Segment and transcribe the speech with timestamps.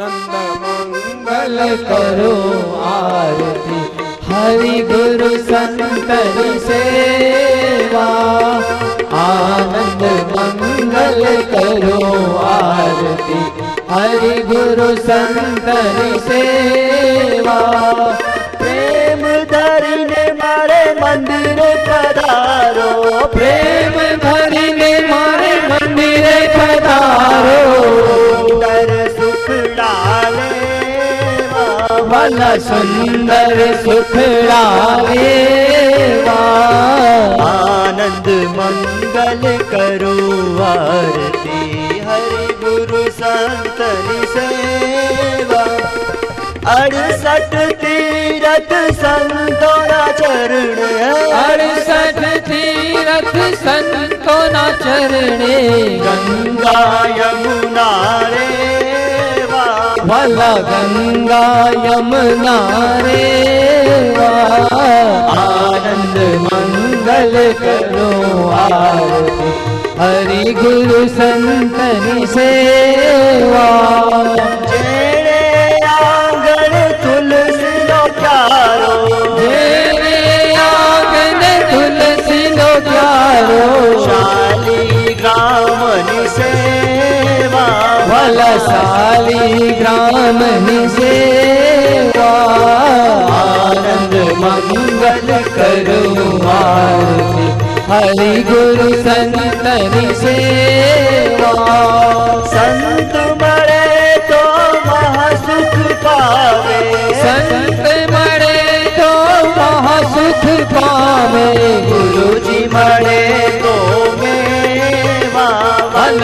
[0.00, 2.34] नंद मंगल करो
[2.82, 3.80] आरती।
[4.26, 8.06] हरि गुरु संतन सेवा।
[9.18, 10.02] आनंद
[10.36, 13.40] मंगल करो आरती।
[13.90, 17.58] हरि गुरु संतन सेवा।
[18.58, 19.84] प्रेम दर
[20.32, 21.56] मारे मंदिर
[21.88, 23.77] पधारो। प्रेम
[32.28, 34.40] मन सुन्दर सुखरागेवा
[37.44, 40.16] आनंद मंगल करो
[40.64, 41.60] आरती
[42.08, 45.62] हरि गुरु संतन सेवा।
[46.74, 50.76] अड़सठ तीरथ संतोना चरण
[51.38, 55.56] अड़सठ तीरथ संतोना चरणे
[56.04, 56.78] गंगा
[57.20, 57.90] यमुना
[58.34, 58.87] रे
[60.08, 61.40] भला गंगा
[61.84, 62.54] यमुना
[63.06, 64.28] रेवा
[65.38, 68.08] आनंद मंगल करो
[68.58, 69.50] आरती।
[70.00, 73.66] हरि गुरु संतनि सेवा।
[74.70, 75.42] जेड़े
[75.90, 77.74] आँगन तुलसी
[84.04, 86.28] शाली गामनि
[88.28, 90.40] काल सारी ग्राम
[90.94, 92.26] सेवा
[93.36, 97.00] आनंद मंगल करुमार
[97.90, 100.36] हरि गुरु संतन से
[102.52, 103.86] संत मरे
[104.28, 104.42] तो
[104.86, 106.80] महासुख पावे।
[107.22, 108.60] संत मरे
[108.98, 109.10] तो
[109.56, 111.48] महासुख पावे।
[111.88, 113.17] गुरु जी मरे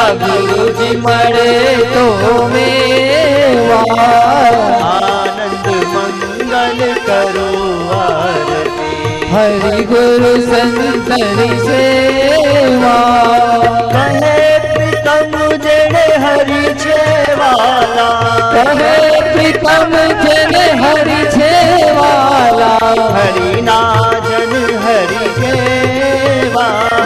[0.00, 0.20] अब
[0.78, 1.50] जी मरे
[1.94, 2.04] तो
[2.46, 3.80] मेवा।
[4.88, 7.48] आनंद मंगल करो
[7.98, 8.92] आरती।
[9.32, 12.96] हरि गुरु संतरी सेवा।
[13.92, 18.08] कहे प्रीतम जड़े हरि छेवाला।
[18.54, 18.94] कहे
[19.32, 19.92] प्रीतम
[20.24, 21.09] जड़े हरि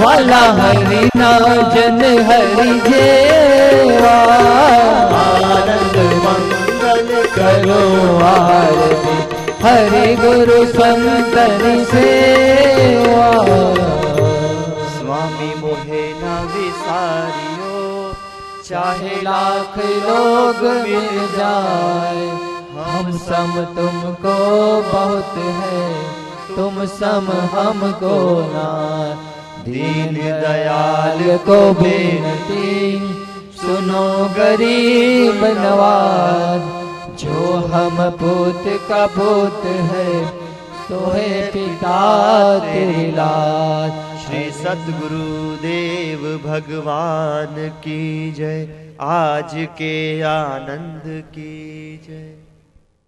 [0.00, 3.08] वाला हरि नाजन हरि जे
[5.20, 7.82] आनंद मंगल करो
[8.26, 9.16] आरती,
[9.62, 12.08] हरि गुरु संतन से
[14.94, 17.74] स्वामी मोहे न विसारियो,
[18.68, 22.28] चाहे लाख लोग मिल जाए।
[22.78, 24.36] हम सम तुमको
[24.92, 25.82] बहुत है,
[26.56, 28.16] तुम सम हमको
[28.54, 28.68] ना।
[29.64, 32.98] दीन दयाल को बेनती,
[33.56, 36.68] सुनो गरीब नवाज़,
[37.20, 40.12] जो हम पुत का पुत है
[40.88, 41.98] तो है पिता
[42.58, 48.68] तेरी लाज। श्री सतगुरु देव भगवान की जय,
[49.00, 49.96] आज के
[50.28, 51.56] आनंद की
[52.08, 52.49] जय।